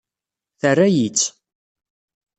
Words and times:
Terra-yi-tt. 0.59 1.27